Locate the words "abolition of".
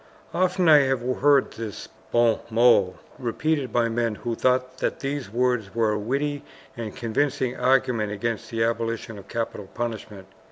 8.63-9.27